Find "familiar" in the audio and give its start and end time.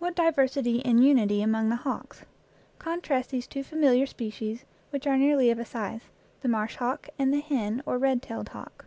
3.64-4.04